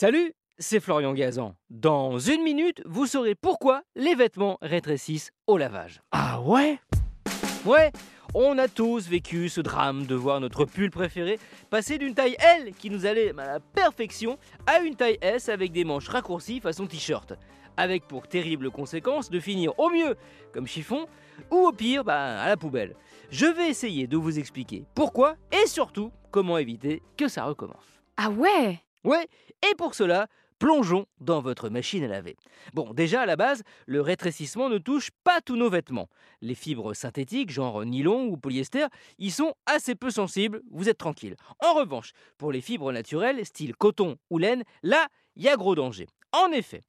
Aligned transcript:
Salut, 0.00 0.32
c'est 0.60 0.78
Florian 0.78 1.12
Gazan. 1.12 1.56
Dans 1.70 2.20
une 2.20 2.44
minute, 2.44 2.80
vous 2.86 3.08
saurez 3.08 3.34
pourquoi 3.34 3.82
les 3.96 4.14
vêtements 4.14 4.56
rétrécissent 4.62 5.32
au 5.48 5.56
lavage. 5.56 6.02
Ah 6.12 6.40
ouais? 6.40 6.78
Ouais, 7.64 7.90
on 8.32 8.58
a 8.58 8.68
tous 8.68 9.08
vécu 9.08 9.48
ce 9.48 9.60
drame 9.60 10.06
de 10.06 10.14
voir 10.14 10.38
notre 10.38 10.66
pull 10.66 10.92
préféré 10.92 11.40
passer 11.68 11.98
d'une 11.98 12.14
taille 12.14 12.36
L 12.38 12.74
qui 12.78 12.90
nous 12.90 13.06
allait 13.06 13.30
à 13.40 13.44
la 13.54 13.58
perfection 13.58 14.38
à 14.68 14.78
une 14.82 14.94
taille 14.94 15.18
S 15.20 15.48
avec 15.48 15.72
des 15.72 15.82
manches 15.82 16.06
raccourcies 16.06 16.60
façon 16.60 16.86
t-shirt. 16.86 17.32
Avec 17.76 18.06
pour 18.06 18.28
terrible 18.28 18.70
conséquence 18.70 19.30
de 19.30 19.40
finir 19.40 19.76
au 19.80 19.90
mieux 19.90 20.14
comme 20.52 20.68
chiffon 20.68 21.08
ou 21.50 21.56
au 21.56 21.72
pire 21.72 22.04
bah, 22.04 22.40
à 22.40 22.48
la 22.48 22.56
poubelle. 22.56 22.94
Je 23.30 23.46
vais 23.46 23.68
essayer 23.68 24.06
de 24.06 24.16
vous 24.16 24.38
expliquer 24.38 24.84
pourquoi 24.94 25.34
et 25.50 25.66
surtout 25.66 26.12
comment 26.30 26.56
éviter 26.56 27.02
que 27.16 27.26
ça 27.26 27.46
recommence. 27.46 28.00
Ah 28.16 28.30
ouais? 28.30 28.80
Ouais, 29.08 29.26
et 29.66 29.74
pour 29.76 29.94
cela, 29.94 30.26
plongeons 30.58 31.06
dans 31.18 31.40
votre 31.40 31.70
machine 31.70 32.04
à 32.04 32.08
laver. 32.08 32.36
Bon, 32.74 32.92
déjà 32.92 33.22
à 33.22 33.26
la 33.26 33.36
base, 33.36 33.62
le 33.86 34.02
rétrécissement 34.02 34.68
ne 34.68 34.76
touche 34.76 35.08
pas 35.24 35.40
tous 35.40 35.56
nos 35.56 35.70
vêtements. 35.70 36.10
Les 36.42 36.54
fibres 36.54 36.92
synthétiques, 36.92 37.50
genre 37.50 37.86
nylon 37.86 38.26
ou 38.26 38.36
polyester, 38.36 38.84
y 39.18 39.30
sont 39.30 39.54
assez 39.64 39.94
peu 39.94 40.10
sensibles, 40.10 40.60
vous 40.70 40.90
êtes 40.90 40.98
tranquille. 40.98 41.36
En 41.60 41.72
revanche, 41.72 42.12
pour 42.36 42.52
les 42.52 42.60
fibres 42.60 42.92
naturelles, 42.92 43.46
style 43.46 43.74
coton 43.74 44.18
ou 44.28 44.36
laine, 44.36 44.62
là, 44.82 45.06
il 45.36 45.44
y 45.44 45.48
a 45.48 45.56
gros 45.56 45.74
danger. 45.74 46.06
En 46.32 46.52
effet, 46.52 46.82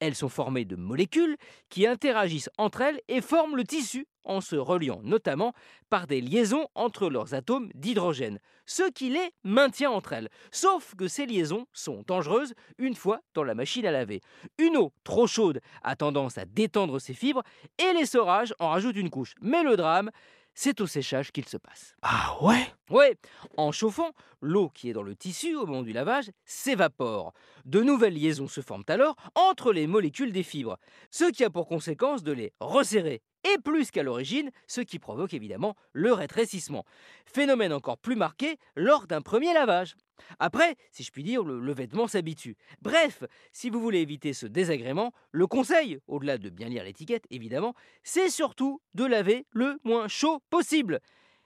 elles 0.00 0.14
sont 0.14 0.30
formées 0.30 0.64
de 0.64 0.76
molécules 0.76 1.36
qui 1.68 1.86
interagissent 1.86 2.48
entre 2.56 2.80
elles 2.80 3.02
et 3.08 3.20
forment 3.20 3.54
le 3.54 3.64
tissu 3.64 4.06
en 4.26 4.40
se 4.40 4.56
reliant 4.56 5.00
notamment 5.02 5.54
par 5.88 6.06
des 6.06 6.20
liaisons 6.20 6.68
entre 6.74 7.08
leurs 7.08 7.34
atomes 7.34 7.70
d'hydrogène, 7.74 8.38
ce 8.66 8.90
qui 8.90 9.08
les 9.08 9.30
maintient 9.44 9.90
entre 9.90 10.12
elles. 10.12 10.28
Sauf 10.50 10.94
que 10.96 11.08
ces 11.08 11.26
liaisons 11.26 11.66
sont 11.72 12.04
dangereuses 12.06 12.54
une 12.78 12.94
fois 12.94 13.20
dans 13.34 13.44
la 13.44 13.54
machine 13.54 13.86
à 13.86 13.92
laver. 13.92 14.20
Une 14.58 14.76
eau 14.76 14.92
trop 15.04 15.26
chaude 15.26 15.60
a 15.82 15.96
tendance 15.96 16.38
à 16.38 16.44
détendre 16.44 17.00
ces 17.00 17.14
fibres 17.14 17.42
et 17.78 17.92
l'essorage 17.92 18.54
en 18.58 18.70
rajoute 18.70 18.96
une 18.96 19.10
couche. 19.10 19.34
Mais 19.40 19.62
le 19.62 19.76
drame, 19.76 20.10
c'est 20.56 20.80
au 20.80 20.86
séchage 20.88 21.30
qu'il 21.30 21.46
se 21.46 21.58
passe. 21.58 21.94
Ah 22.02 22.36
ouais? 22.42 22.66
Ouais, 22.90 23.16
en 23.56 23.70
chauffant, 23.70 24.10
l'eau 24.40 24.70
qui 24.70 24.88
est 24.88 24.92
dans 24.92 25.02
le 25.02 25.14
tissu 25.14 25.54
au 25.54 25.66
moment 25.66 25.82
du 25.82 25.92
lavage 25.92 26.30
s'évapore. 26.44 27.32
De 27.64 27.82
nouvelles 27.82 28.14
liaisons 28.14 28.48
se 28.48 28.62
forment 28.62 28.84
alors 28.88 29.14
entre 29.34 29.72
les 29.72 29.86
molécules 29.86 30.32
des 30.32 30.42
fibres, 30.42 30.78
ce 31.10 31.30
qui 31.30 31.44
a 31.44 31.50
pour 31.50 31.68
conséquence 31.68 32.22
de 32.22 32.32
les 32.32 32.52
resserrer 32.58 33.22
et 33.44 33.58
plus 33.58 33.90
qu'à 33.90 34.02
l'origine, 34.02 34.50
ce 34.66 34.80
qui 34.80 34.98
provoque 34.98 35.34
évidemment 35.34 35.76
le 35.92 36.12
rétrécissement. 36.12 36.84
Phénomène 37.26 37.72
encore 37.72 37.98
plus 37.98 38.16
marqué 38.16 38.56
lors 38.74 39.06
d'un 39.06 39.20
premier 39.20 39.52
lavage. 39.52 39.94
Après, 40.38 40.76
si 40.90 41.02
je 41.02 41.10
puis 41.10 41.22
dire, 41.22 41.42
le, 41.44 41.72
vêtement 41.72 42.06
s'habitue. 42.06 42.56
Bref, 42.82 43.24
si 43.52 43.70
vous 43.70 43.80
voulez 43.80 44.00
éviter 44.00 44.32
ce 44.32 44.46
désagrément, 44.46 45.12
le 45.32 45.46
conseil, 45.46 45.98
au-delà 46.06 46.38
de 46.38 46.50
bien 46.50 46.68
lire 46.68 46.84
l'étiquette 46.84 47.26
évidemment, 47.30 47.74
c'est 48.02 48.30
surtout 48.30 48.80
de 48.94 49.04
laver 49.04 49.46
le 49.50 49.78
moins 49.84 50.08
chaud 50.08 50.40
possible. 50.50 51.00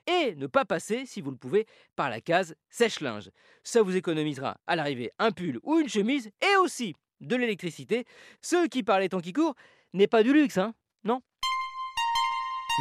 Et 0.06 0.34
ne 0.34 0.46
pas 0.46 0.64
passer, 0.64 1.04
si 1.06 1.20
vous 1.20 1.30
le 1.30 1.36
pouvez, 1.36 1.66
par 1.94 2.10
la 2.10 2.20
case 2.20 2.54
sèche-linge. 2.68 3.30
Ça 3.62 3.82
vous 3.82 3.96
économisera 3.96 4.56
à 4.66 4.76
l'arrivée 4.76 5.10
un 5.18 5.30
pull 5.30 5.60
ou 5.62 5.78
une 5.78 5.88
chemise 5.88 6.30
et 6.40 6.56
aussi 6.56 6.94
de 7.20 7.36
l'électricité, 7.36 8.06
ce 8.40 8.66
qui 8.66 8.82
par 8.82 8.98
les 8.98 9.08
temps 9.08 9.20
qui 9.20 9.32
courent 9.32 9.54
n'est 9.92 10.06
pas 10.06 10.22
du 10.22 10.32
luxe, 10.32 10.58
hein 10.58 10.74
Non? 11.04 11.20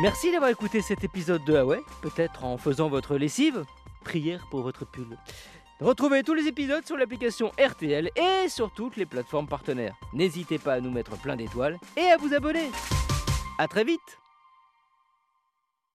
Merci 0.01 0.31
d'avoir 0.31 0.49
écouté 0.49 0.81
cet 0.81 1.03
épisode 1.03 1.43
de 1.45 1.53
Huawei, 1.53 1.81
peut-être 2.01 2.45
en 2.45 2.57
faisant 2.57 2.87
votre 2.87 3.17
lessive. 3.17 3.65
Prière 4.05 4.47
pour 4.49 4.61
votre 4.61 4.89
pull. 4.89 5.17
Retrouvez 5.81 6.23
tous 6.23 6.33
les 6.33 6.45
épisodes 6.45 6.85
sur 6.85 6.97
l'application 6.97 7.53
RTL 7.57 8.09
et 8.17 8.49
sur 8.49 8.69
toutes 8.69 8.97
les 8.97 9.05
plateformes 9.05 9.47
partenaires. 9.47 9.95
N'hésitez 10.11 10.57
pas 10.57 10.73
à 10.73 10.81
nous 10.81 10.91
mettre 10.91 11.17
plein 11.17 11.37
d'étoiles 11.37 11.77
et 11.95 12.11
à 12.11 12.17
vous 12.17 12.33
abonner. 12.33 12.69
A 13.57 13.67
très 13.69 13.85
vite 13.85 14.19